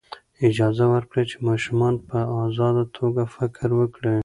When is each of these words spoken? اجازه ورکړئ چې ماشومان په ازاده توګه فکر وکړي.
اجازه 0.47 0.85
ورکړئ 0.93 1.23
چې 1.31 1.37
ماشومان 1.47 1.93
په 2.07 2.17
ازاده 2.45 2.83
توګه 2.97 3.21
فکر 3.35 3.69
وکړي. 3.79 4.15